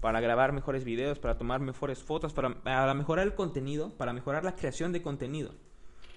Para 0.00 0.20
grabar 0.20 0.52
mejores 0.52 0.84
videos, 0.84 1.18
para 1.18 1.36
tomar 1.36 1.60
mejores 1.60 2.02
fotos, 2.02 2.32
para, 2.32 2.62
para 2.62 2.94
mejorar 2.94 3.26
el 3.26 3.34
contenido, 3.34 3.90
para 3.96 4.12
mejorar 4.12 4.44
la 4.44 4.54
creación 4.54 4.92
de 4.92 5.02
contenido. 5.02 5.54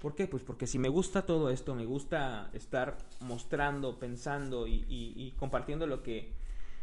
¿Por 0.01 0.15
qué? 0.15 0.27
Pues 0.27 0.41
porque 0.41 0.65
si 0.65 0.79
me 0.79 0.89
gusta 0.89 1.27
todo 1.27 1.51
esto, 1.51 1.75
me 1.75 1.85
gusta 1.85 2.49
estar 2.53 2.97
mostrando, 3.19 3.99
pensando 3.99 4.67
y, 4.67 5.33
compartiendo 5.37 5.85
lo 5.85 6.01
que 6.01 6.33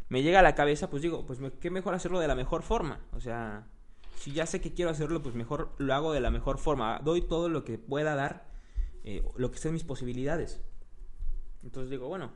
me 0.09 0.23
llega 0.23 0.39
a 0.39 0.43
la 0.43 0.55
cabeza, 0.55 0.89
pues 0.89 1.03
digo, 1.03 1.27
pues 1.27 1.41
qué 1.61 1.71
mejor 1.71 1.95
hacerlo 1.95 2.21
de 2.21 2.29
la 2.29 2.37
mejor 2.37 2.63
forma. 2.63 3.01
O 3.13 3.21
sea, 3.21 3.67
si 4.15 4.31
ya 4.31 4.47
sé 4.47 4.61
que 4.61 4.73
quiero 4.73 4.93
hacerlo, 4.93 5.21
pues 5.21 5.35
mejor 5.35 5.73
lo 5.79 5.95
hago 5.95 6.13
de 6.13 6.21
la 6.21 6.31
mejor 6.31 6.59
forma. 6.59 7.01
Doy 7.03 7.23
todo 7.23 7.49
lo 7.49 7.65
que 7.65 7.77
pueda 7.77 8.15
dar, 8.15 8.47
eh, 9.03 9.25
lo 9.37 9.51
que 9.51 9.59
sean 9.59 9.75
mis 9.75 9.85
posibilidades. 9.85 10.61
Entonces 11.65 11.91
digo, 11.91 12.07
bueno, 12.07 12.31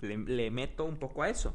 le, 0.00 0.50
meto 0.50 0.86
un 0.86 0.96
poco 0.96 1.22
a 1.22 1.28
eso. 1.28 1.54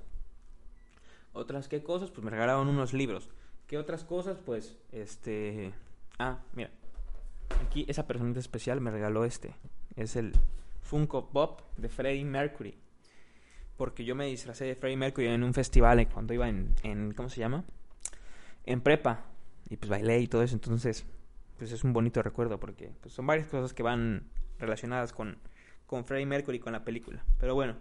Otras 1.37 1.67
qué 1.67 1.83
cosas, 1.83 2.09
pues 2.09 2.25
me 2.25 2.31
regalaron 2.31 2.67
unos 2.67 2.93
libros. 2.93 3.29
¿Qué 3.67 3.77
otras 3.77 4.03
cosas? 4.03 4.39
Pues, 4.43 4.75
este... 4.91 5.71
Ah, 6.17 6.39
mira. 6.53 6.71
Aquí 7.63 7.85
esa 7.87 8.07
personita 8.07 8.39
especial 8.39 8.81
me 8.81 8.89
regaló 8.89 9.23
este. 9.23 9.53
Es 9.95 10.15
el 10.15 10.33
Funko 10.81 11.29
Pop 11.29 11.61
de 11.77 11.89
Freddie 11.89 12.25
Mercury. 12.25 12.75
Porque 13.77 14.03
yo 14.03 14.15
me 14.15 14.25
disfracé 14.25 14.65
de 14.65 14.75
Freddie 14.75 14.97
Mercury 14.97 15.27
en 15.27 15.43
un 15.43 15.53
festival 15.53 16.09
cuando 16.09 16.33
iba 16.33 16.49
en, 16.49 16.73
en 16.81 17.13
¿cómo 17.13 17.29
se 17.29 17.39
llama? 17.39 17.65
En 18.65 18.81
prepa. 18.81 19.25
Y 19.69 19.77
pues 19.77 19.91
bailé 19.91 20.19
y 20.19 20.27
todo 20.27 20.41
eso. 20.41 20.55
Entonces, 20.55 21.05
pues 21.59 21.71
es 21.71 21.83
un 21.83 21.93
bonito 21.93 22.23
recuerdo 22.23 22.59
porque 22.59 22.91
pues, 22.99 23.13
son 23.13 23.27
varias 23.27 23.47
cosas 23.47 23.75
que 23.75 23.83
van 23.83 24.23
relacionadas 24.57 25.13
con, 25.13 25.37
con 25.85 26.03
Freddie 26.03 26.25
Mercury 26.25 26.57
y 26.57 26.61
con 26.61 26.73
la 26.73 26.83
película. 26.83 27.23
Pero 27.39 27.53
bueno, 27.53 27.75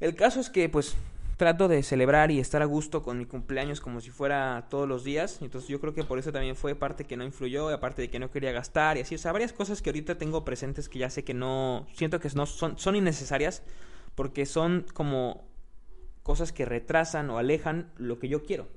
el 0.00 0.14
caso 0.16 0.40
es 0.40 0.48
que 0.48 0.70
pues 0.70 0.96
trato 1.40 1.68
de 1.68 1.82
celebrar 1.82 2.30
y 2.30 2.38
estar 2.38 2.60
a 2.60 2.66
gusto 2.66 3.02
con 3.02 3.16
mi 3.16 3.24
cumpleaños 3.24 3.80
como 3.80 4.02
si 4.02 4.10
fuera 4.10 4.66
todos 4.68 4.86
los 4.86 5.04
días. 5.04 5.38
Entonces 5.40 5.70
yo 5.70 5.80
creo 5.80 5.94
que 5.94 6.04
por 6.04 6.18
eso 6.18 6.32
también 6.32 6.54
fue 6.54 6.74
parte 6.74 7.06
que 7.06 7.16
no 7.16 7.24
influyó, 7.24 7.70
aparte 7.70 8.02
de 8.02 8.10
que 8.10 8.18
no 8.18 8.30
quería 8.30 8.52
gastar 8.52 8.98
y 8.98 9.00
así. 9.00 9.14
O 9.14 9.18
sea, 9.18 9.32
varias 9.32 9.54
cosas 9.54 9.80
que 9.80 9.88
ahorita 9.88 10.18
tengo 10.18 10.44
presentes 10.44 10.90
que 10.90 10.98
ya 10.98 11.08
sé 11.08 11.24
que 11.24 11.32
no, 11.32 11.86
siento 11.94 12.20
que 12.20 12.28
no 12.34 12.44
son, 12.44 12.76
son 12.76 12.94
innecesarias 12.94 13.62
porque 14.14 14.44
son 14.44 14.84
como 14.92 15.48
cosas 16.22 16.52
que 16.52 16.66
retrasan 16.66 17.30
o 17.30 17.38
alejan 17.38 17.90
lo 17.96 18.18
que 18.18 18.28
yo 18.28 18.42
quiero. 18.42 18.68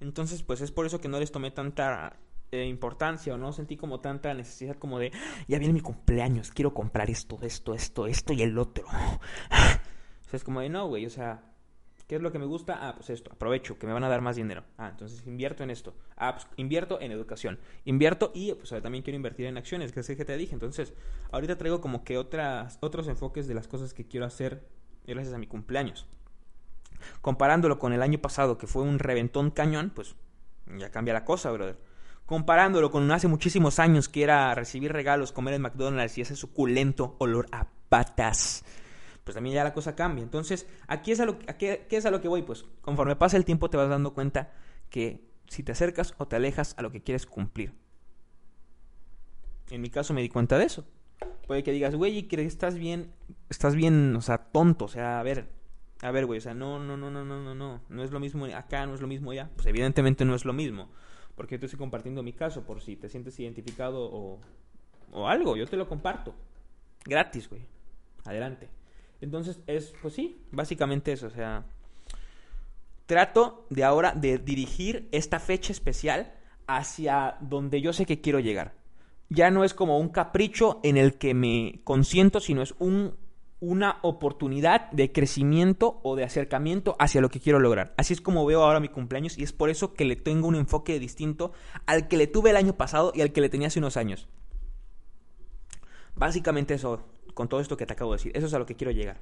Entonces 0.00 0.42
pues 0.42 0.60
es 0.60 0.72
por 0.72 0.84
eso 0.84 1.00
que 1.00 1.08
no 1.08 1.18
les 1.18 1.32
tomé 1.32 1.50
tanta 1.50 2.18
eh, 2.52 2.66
importancia 2.66 3.32
o 3.32 3.38
no 3.38 3.54
sentí 3.54 3.78
como 3.78 4.00
tanta 4.00 4.34
necesidad 4.34 4.76
como 4.76 4.98
de, 4.98 5.12
ya 5.48 5.58
viene 5.58 5.72
mi 5.72 5.80
cumpleaños, 5.80 6.50
quiero 6.50 6.74
comprar 6.74 7.08
esto, 7.08 7.38
esto, 7.40 7.72
esto, 7.72 8.06
esto 8.06 8.34
y 8.34 8.42
el 8.42 8.58
otro. 8.58 8.84
o 8.86 10.28
sea, 10.28 10.36
es 10.36 10.44
como 10.44 10.60
de, 10.60 10.68
no, 10.68 10.86
güey, 10.86 11.06
o 11.06 11.10
sea, 11.10 11.49
¿Qué 12.10 12.16
es 12.16 12.22
lo 12.22 12.32
que 12.32 12.40
me 12.40 12.44
gusta? 12.46 12.76
Ah, 12.82 12.96
pues 12.96 13.08
esto, 13.10 13.30
aprovecho, 13.32 13.78
que 13.78 13.86
me 13.86 13.92
van 13.92 14.02
a 14.02 14.08
dar 14.08 14.20
más 14.20 14.34
dinero. 14.34 14.64
Ah, 14.78 14.88
entonces 14.88 15.24
invierto 15.28 15.62
en 15.62 15.70
esto. 15.70 15.94
Ah, 16.16 16.32
pues 16.32 16.48
invierto 16.56 17.00
en 17.00 17.12
educación. 17.12 17.60
Invierto 17.84 18.32
y 18.34 18.52
pues 18.54 18.70
también 18.82 19.04
quiero 19.04 19.14
invertir 19.14 19.46
en 19.46 19.56
acciones, 19.56 19.92
que 19.92 20.00
es 20.00 20.08
que 20.08 20.24
te 20.24 20.36
dije. 20.36 20.52
Entonces, 20.52 20.92
ahorita 21.30 21.56
traigo 21.56 21.80
como 21.80 22.02
que 22.02 22.18
otras, 22.18 22.78
otros 22.80 23.06
enfoques 23.06 23.46
de 23.46 23.54
las 23.54 23.68
cosas 23.68 23.94
que 23.94 24.08
quiero 24.08 24.26
hacer 24.26 24.66
gracias 25.06 25.32
a 25.32 25.38
mi 25.38 25.46
cumpleaños. 25.46 26.08
Comparándolo 27.20 27.78
con 27.78 27.92
el 27.92 28.02
año 28.02 28.18
pasado, 28.18 28.58
que 28.58 28.66
fue 28.66 28.82
un 28.82 28.98
reventón 28.98 29.52
cañón, 29.52 29.92
pues 29.94 30.16
ya 30.78 30.90
cambia 30.90 31.14
la 31.14 31.24
cosa, 31.24 31.52
brother. 31.52 31.78
Comparándolo 32.26 32.90
con 32.90 33.08
hace 33.12 33.28
muchísimos 33.28 33.78
años 33.78 34.08
que 34.08 34.24
era 34.24 34.52
recibir 34.56 34.92
regalos, 34.92 35.30
comer 35.30 35.54
en 35.54 35.62
McDonald's 35.62 36.18
y 36.18 36.22
ese 36.22 36.34
suculento 36.34 37.14
olor 37.20 37.46
a 37.52 37.68
patas 37.88 38.64
pues 39.24 39.34
también 39.34 39.54
ya 39.54 39.64
la 39.64 39.72
cosa 39.72 39.94
cambia. 39.94 40.22
Entonces, 40.22 40.66
aquí 40.86 41.12
es 41.12 41.20
a 41.20 41.26
lo, 41.26 41.38
¿qué 41.38 41.86
es 41.90 42.06
a 42.06 42.10
lo 42.10 42.20
que 42.20 42.28
voy? 42.28 42.42
Pues 42.42 42.64
conforme 42.80 43.16
pasa 43.16 43.36
el 43.36 43.44
tiempo 43.44 43.70
te 43.70 43.76
vas 43.76 43.88
dando 43.88 44.14
cuenta 44.14 44.52
que 44.88 45.30
si 45.48 45.62
te 45.62 45.72
acercas 45.72 46.14
o 46.18 46.26
te 46.26 46.36
alejas 46.36 46.74
a 46.78 46.82
lo 46.82 46.90
que 46.90 47.02
quieres 47.02 47.26
cumplir. 47.26 47.72
En 49.70 49.80
mi 49.80 49.90
caso 49.90 50.14
me 50.14 50.22
di 50.22 50.28
cuenta 50.28 50.58
de 50.58 50.64
eso. 50.64 50.84
Puede 51.46 51.62
que 51.62 51.72
digas, 51.72 51.94
güey, 51.94 52.28
que 52.28 52.42
estás 52.44 52.76
bien, 52.76 53.12
estás 53.48 53.74
bien, 53.74 54.14
o 54.16 54.20
sea, 54.20 54.38
tonto, 54.38 54.84
o 54.84 54.88
sea, 54.88 55.18
a 55.18 55.22
ver, 55.22 55.48
a 56.00 56.10
ver, 56.12 56.26
güey, 56.26 56.38
o 56.38 56.40
sea, 56.40 56.54
no, 56.54 56.78
no, 56.78 56.96
no, 56.96 57.10
no, 57.10 57.24
no, 57.24 57.40
no, 57.40 57.54
no, 57.54 57.80
no 57.88 58.04
es 58.04 58.10
lo 58.10 58.20
mismo 58.20 58.46
acá, 58.46 58.86
no 58.86 58.94
es 58.94 59.00
lo 59.00 59.08
mismo 59.08 59.32
allá. 59.32 59.50
Pues 59.56 59.66
evidentemente 59.66 60.24
no 60.24 60.34
es 60.34 60.44
lo 60.44 60.52
mismo, 60.52 60.88
porque 61.34 61.56
yo 61.56 61.60
te 61.60 61.66
estoy 61.66 61.78
compartiendo 61.78 62.22
mi 62.22 62.32
caso, 62.32 62.64
por 62.64 62.80
si 62.80 62.96
te 62.96 63.08
sientes 63.08 63.38
identificado 63.38 64.08
o, 64.10 64.40
o 65.12 65.28
algo, 65.28 65.56
yo 65.56 65.66
te 65.66 65.76
lo 65.76 65.88
comparto. 65.88 66.34
Gratis, 67.04 67.48
güey. 67.48 67.62
Adelante. 68.24 68.68
Entonces 69.20 69.60
es, 69.66 69.92
pues 70.00 70.14
sí, 70.14 70.40
básicamente 70.50 71.12
eso, 71.12 71.26
o 71.26 71.30
sea, 71.30 71.64
trato 73.06 73.66
de 73.70 73.84
ahora 73.84 74.12
de 74.12 74.38
dirigir 74.38 75.08
esta 75.12 75.40
fecha 75.40 75.72
especial 75.72 76.32
hacia 76.66 77.36
donde 77.40 77.80
yo 77.80 77.92
sé 77.92 78.06
que 78.06 78.20
quiero 78.20 78.40
llegar. 78.40 78.74
Ya 79.28 79.50
no 79.50 79.64
es 79.64 79.74
como 79.74 79.98
un 79.98 80.08
capricho 80.08 80.80
en 80.82 80.96
el 80.96 81.18
que 81.18 81.34
me 81.34 81.80
consiento, 81.84 82.40
sino 82.40 82.62
es 82.62 82.74
un, 82.78 83.16
una 83.60 83.98
oportunidad 84.02 84.90
de 84.90 85.12
crecimiento 85.12 86.00
o 86.02 86.16
de 86.16 86.24
acercamiento 86.24 86.96
hacia 86.98 87.20
lo 87.20 87.28
que 87.28 87.40
quiero 87.40 87.58
lograr. 87.58 87.94
Así 87.96 88.14
es 88.14 88.20
como 88.20 88.46
veo 88.46 88.62
ahora 88.62 88.80
mi 88.80 88.88
cumpleaños 88.88 89.38
y 89.38 89.42
es 89.42 89.52
por 89.52 89.70
eso 89.70 89.92
que 89.92 90.04
le 90.04 90.16
tengo 90.16 90.48
un 90.48 90.56
enfoque 90.56 90.98
distinto 90.98 91.52
al 91.86 92.08
que 92.08 92.16
le 92.16 92.26
tuve 92.26 92.50
el 92.50 92.56
año 92.56 92.76
pasado 92.76 93.12
y 93.14 93.20
al 93.20 93.32
que 93.32 93.40
le 93.40 93.48
tenía 93.48 93.68
hace 93.68 93.78
unos 93.78 93.96
años. 93.96 94.28
Básicamente 96.14 96.74
eso, 96.74 97.04
con 97.34 97.48
todo 97.48 97.60
esto 97.60 97.76
que 97.76 97.86
te 97.86 97.92
acabo 97.92 98.12
de 98.12 98.18
decir. 98.18 98.32
Eso 98.34 98.46
es 98.46 98.54
a 98.54 98.58
lo 98.58 98.66
que 98.66 98.76
quiero 98.76 98.90
llegar. 98.90 99.20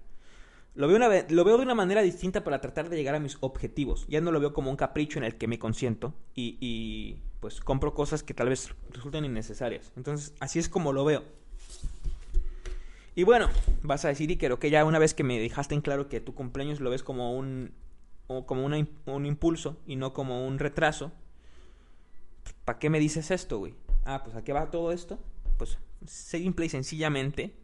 Lo 0.75 0.87
veo, 0.87 0.97
una, 0.97 1.09
lo 1.29 1.45
veo 1.45 1.57
de 1.57 1.63
una 1.65 1.75
manera 1.75 2.03
distinta 2.03 2.45
para 2.45 2.61
tratar 2.61 2.89
de 2.89 2.97
llegar 2.97 3.15
a 3.15 3.21
mis 3.21 3.37
objetivos. 3.41 4.07
Ya 4.09 4.21
no 4.21 4.31
lo 4.31 4.39
veo 4.39 4.53
como 4.53 4.71
un 4.71 4.77
capricho 4.77 5.19
en 5.19 5.25
el 5.25 5.37
que 5.37 5.49
me 5.49 5.59
consiento 5.59 6.15
y, 6.35 6.57
y 6.61 7.19
pues 7.41 7.61
compro 7.61 7.95
cosas 7.95 8.23
que 8.23 8.35
tal 8.35 8.49
vez 8.49 8.75
resulten 8.91 9.25
innecesarias. 9.25 9.93
Entonces, 9.97 10.35
así 10.41 10.59
es 10.59 10.69
como 10.69 10.93
lo 10.93 11.05
veo. 11.05 11.25
Y 13.19 13.25
bueno, 13.25 13.49
vas 13.83 14.05
a 14.05 14.09
decir, 14.09 14.31
Iker, 14.31 14.57
que 14.59 14.71
ya 14.71 14.85
una 14.85 15.01
vez 15.01 15.15
que 15.15 15.25
me 15.25 15.41
dejaste 15.41 15.75
en 15.75 15.81
claro 15.81 16.09
que 16.09 16.21
tu 16.21 16.35
cumpleaños 16.35 16.79
lo 16.79 16.91
ves 16.91 17.03
como 17.03 17.37
un, 17.37 17.73
como 18.47 18.65
un 18.65 19.27
impulso 19.27 19.77
y 19.89 19.97
no 19.97 20.13
como 20.13 20.47
un 20.47 20.61
retraso, 20.61 21.11
¿para 22.65 22.79
qué 22.79 22.91
me 22.91 23.01
dices 23.01 23.33
esto, 23.33 23.59
güey? 23.59 23.75
Ah, 24.05 24.23
pues 24.23 24.37
¿a 24.37 24.45
qué 24.45 24.53
va 24.53 24.71
todo 24.71 24.93
esto? 24.93 25.19
Pues 25.57 25.79
simple 26.07 26.67
y 26.67 26.69
sencillamente 26.69 27.57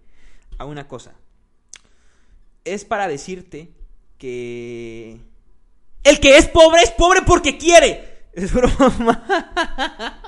a 0.58 0.64
una 0.64 0.88
cosa. 0.88 1.14
Es 2.64 2.84
para 2.84 3.08
decirte 3.08 3.70
que... 4.18 5.20
El 6.02 6.20
que 6.20 6.36
es 6.36 6.48
pobre 6.48 6.82
es 6.82 6.90
pobre 6.90 7.20
porque 7.26 7.58
quiere. 7.58 8.12
Es 8.34 8.52
broma. 8.52 10.20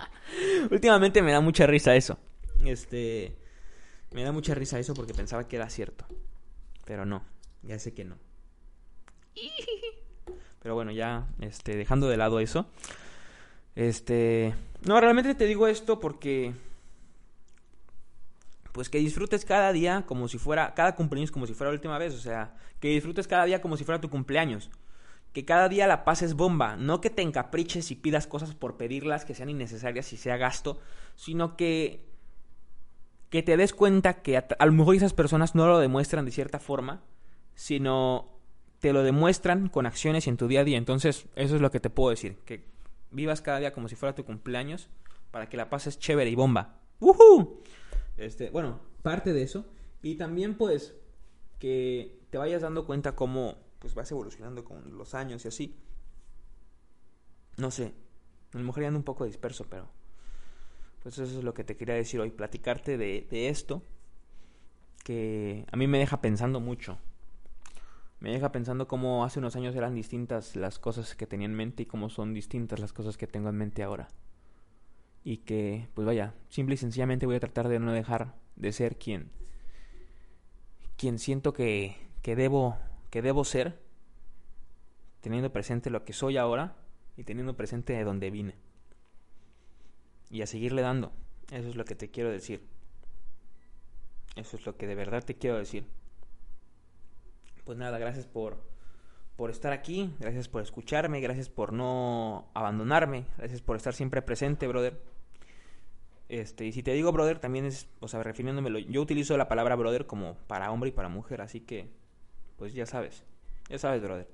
Últimamente 0.71 1.23
me 1.23 1.33
da 1.33 1.41
mucha 1.41 1.67
risa 1.67 1.97
eso. 1.97 2.19
Este... 2.65 3.37
Me 4.13 4.23
da 4.23 4.31
mucha 4.31 4.55
risa 4.55 4.79
eso 4.79 4.95
porque 4.95 5.13
pensaba 5.13 5.49
que 5.49 5.57
era 5.57 5.69
cierto. 5.69 6.07
Pero 6.85 7.05
no, 7.05 7.25
ya 7.63 7.81
sé 7.81 7.93
que 7.95 8.05
no. 8.05 8.17
Pero 10.63 10.75
bueno, 10.75 10.93
ya 10.93 11.27
este, 11.41 11.77
dejando 11.77 12.09
de 12.09 12.17
lado 12.17 12.39
eso. 12.39 12.67
Este... 13.75 14.55
No, 14.83 15.01
realmente 15.01 15.35
te 15.35 15.47
digo 15.47 15.67
esto 15.67 15.99
porque 15.99 16.55
pues 18.77 18.91
que 18.91 18.99
disfrutes 18.99 19.47
cada 19.47 19.73
día 19.73 20.05
como 20.05 20.29
si 20.29 20.37
fuera, 20.37 20.75
cada 20.75 20.95
cumpleaños 20.95 21.31
como 21.31 21.47
si 21.47 21.55
fuera 21.55 21.71
la 21.71 21.77
última 21.77 21.97
vez, 21.97 22.13
o 22.13 22.19
sea, 22.19 22.55
que 22.79 22.89
disfrutes 22.89 23.27
cada 23.27 23.47
día 23.47 23.63
como 23.63 23.79
si 23.79 23.85
fuera 23.85 24.03
tu 24.03 24.11
cumpleaños. 24.11 24.71
Que 25.33 25.47
cada 25.47 25.71
día 25.71 25.87
la 25.87 26.05
pases 26.05 26.35
bomba, 26.35 26.77
no 26.77 27.01
que 27.01 27.09
te 27.09 27.23
encapriches 27.23 27.91
y 27.91 27.95
pidas 27.95 28.27
cosas 28.27 28.55
por 28.55 28.77
pedirlas 28.77 29.25
que 29.25 29.35
sean 29.35 29.49
innecesarias 29.49 30.13
y 30.13 30.19
sea 30.19 30.37
gasto, 30.37 30.79
sino 31.15 31.57
que 31.57 32.05
que 33.31 33.43
te 33.43 33.57
des 33.57 33.73
cuenta 33.73 34.21
que 34.21 34.37
a, 34.37 34.67
lo 34.67 34.73
mejor 34.73 34.95
esas 34.95 35.15
personas 35.15 35.55
no 35.55 35.67
lo 35.67 35.79
demuestran 35.79 36.27
de 36.27 36.31
cierta 36.31 36.59
forma, 36.59 37.03
sino 37.55 38.29
te 38.79 38.93
lo 38.93 39.03
demuestran 39.03 39.71
con 39.71 39.87
acciones 39.87 40.27
y 40.27 40.31
en 40.31 40.37
tu 40.37 40.49
día 40.49 40.61
a 40.61 40.65
día. 40.65 40.77
Entonces, 40.77 41.25
eso 41.35 41.55
es 41.55 41.63
lo 41.63 41.71
que 41.71 41.81
te 41.81 41.89
puedo 41.89 42.11
decir, 42.11 42.37
que 42.45 42.67
vivas 43.11 43.41
cada 43.41 43.59
día 43.59 43.73
como 43.73 43.89
si 43.89 43.97
fuera 43.97 44.15
tu 44.15 44.27
cumpleaños 44.27 44.91
para 45.31 45.49
que 45.49 45.57
la 45.57 45.71
pases 45.71 45.99
chévere 45.99 46.29
y 46.29 46.35
bomba. 46.35 46.79
¡Woohoo! 47.01 47.63
Este, 48.17 48.51
bueno, 48.51 48.81
parte 49.03 49.33
de 49.33 49.43
eso. 49.43 49.67
Y 50.03 50.17
también 50.17 50.57
pues 50.57 50.95
que 51.59 52.21
te 52.31 52.39
vayas 52.39 52.63
dando 52.63 52.87
cuenta 52.87 53.17
cómo 53.17 53.57
pues 53.79 53.95
vas 53.95 54.11
evolucionando 54.11 54.65
con 54.65 54.97
los 54.97 55.15
años 55.15 55.45
y 55.45 55.49
así. 55.49 55.77
No 57.57 57.71
sé, 57.71 57.95
a 58.53 58.59
lo 58.59 58.65
mejor 58.65 58.85
ando 58.85 58.99
un 58.99 59.05
poco 59.05 59.25
disperso, 59.25 59.67
pero 59.69 59.89
pues 61.03 61.19
eso 61.19 61.39
es 61.39 61.45
lo 61.45 61.55
que 61.55 61.65
te 61.65 61.77
quería 61.77 61.95
decir 61.95 62.21
hoy, 62.21 62.31
platicarte 62.31 62.99
de, 62.99 63.27
de 63.31 63.49
esto 63.49 63.83
que 65.05 65.65
a 65.71 65.77
mí 65.77 65.87
me 65.87 65.99
deja 65.99 66.21
pensando 66.21 66.61
mucho. 66.61 66.99
Me 68.19 68.33
deja 68.33 68.51
pensando 68.51 68.89
cómo 68.89 69.25
hace 69.25 69.39
unos 69.39 69.57
años 69.57 69.77
eran 69.77 69.95
distintas 69.95 70.57
las 70.57 70.79
cosas 70.79 71.15
que 71.15 71.27
tenía 71.27 71.47
en 71.47 71.55
mente 71.55 71.85
y 71.85 71.87
cómo 71.87 72.09
son 72.11 72.35
distintas 72.35 72.81
las 72.81 72.93
cosas 72.93 73.17
que 73.17 73.27
tengo 73.27 73.49
en 73.49 73.57
mente 73.57 73.83
ahora 73.83 74.09
y 75.27 75.39
que, 75.39 75.89
pues 75.95 76.07
vaya, 76.07 76.35
simple 76.49 76.77
y 76.77 76.79
sencillamente 76.79 77.27
voy 77.27 77.35
a 77.35 77.41
tratar 77.41 77.67
de 77.67 77.81
no 77.81 77.93
dejar 77.93 78.37
de 78.55 78.71
ser 78.71 78.97
quien, 78.97 79.29
quien 80.97 81.19
siento 81.19 81.53
que, 81.53 81.97
que, 82.23 82.37
debo, 82.37 82.79
que 83.11 83.23
debo 83.23 83.45
ser, 83.45 83.77
teniendo 85.23 85.53
presente 85.53 85.91
lo 85.91 86.05
que 86.05 86.13
soy 86.13 86.37
ahora 86.37 86.77
y 87.17 87.25
teniendo 87.25 87.57
presente 87.57 87.95
de 87.95 88.05
dónde 88.05 88.31
vine. 88.31 88.55
Y 90.31 90.43
a 90.43 90.47
seguirle 90.47 90.81
dando, 90.81 91.11
eso 91.51 91.71
es 91.71 91.75
lo 91.75 91.85
que 91.85 91.97
te 91.97 92.09
quiero 92.09 92.31
decir. 92.31 92.65
Eso 94.37 94.57
es 94.57 94.65
lo 94.65 94.77
que 94.77 94.87
de 94.87 94.95
verdad 94.95 95.25
te 95.25 95.35
quiero 95.35 95.59
decir. 95.59 95.89
Pues 97.65 97.77
nada, 97.77 97.99
gracias 97.99 98.29
por, 98.29 98.63
por 99.35 99.51
estar 99.51 99.73
aquí, 99.73 100.15
gracias 100.21 100.47
por 100.47 100.63
escucharme, 100.63 101.21
gracias 101.21 101.49
por 101.49 101.73
no 101.73 102.49
abandonarme, 102.55 103.27
gracias 103.39 103.61
por 103.61 103.75
estar 103.75 103.93
siempre 103.93 104.23
presente, 104.23 104.69
brother. 104.69 105.16
Este, 106.29 106.67
y 106.67 106.73
si 106.73 106.83
te 106.83 106.93
digo 106.93 107.13
brother, 107.13 107.39
también 107.39 107.67
es, 107.67 107.89
o 108.01 108.09
sea, 108.09 108.23
refiriéndomelo, 108.23 108.79
yo 108.79 109.01
utilizo 109.01 109.37
la 109.37 109.49
palabra 109.49 109.77
brother 109.77 110.07
como 110.07 110.35
para 110.49 110.73
hombre 110.73 110.91
y 110.91 110.93
para 110.93 111.09
mujer, 111.09 111.41
así 111.41 111.61
que, 111.61 111.89
pues 112.57 112.75
ya 112.75 112.85
sabes, 112.87 113.25
ya 113.69 113.79
sabes, 113.79 114.03
brother. 114.03 114.29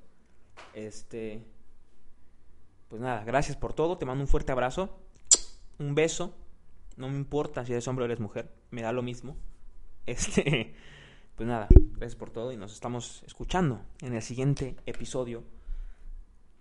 Este, 0.75 1.43
pues 2.89 3.03
nada, 3.03 3.25
gracias 3.25 3.57
por 3.57 3.75
todo, 3.75 3.99
te 3.99 4.07
mando 4.07 4.23
un 4.23 4.29
fuerte 4.29 4.53
abrazo, 4.53 4.99
un 5.79 5.95
beso, 5.95 6.35
no 6.97 7.09
me 7.09 7.17
importa 7.17 7.65
si 7.65 7.73
eres 7.73 7.87
hombre 7.89 8.05
o 8.05 8.07
eres 8.07 8.21
mujer, 8.21 8.51
me 8.71 8.83
da 8.83 8.93
lo 8.93 9.03
mismo. 9.03 9.37
Este, 10.05 10.75
pues 11.37 11.49
nada, 11.49 11.69
gracias 11.71 12.17
por 12.17 12.31
todo 12.31 12.51
y 12.51 12.57
nos 12.57 12.73
estamos 12.73 13.23
escuchando 13.25 13.83
en 14.01 14.15
el 14.15 14.23
siguiente 14.23 14.75
episodio 14.85 15.45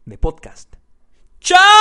de 0.05 0.17
podcast. 0.19 0.75
¡Chao! 1.39 1.80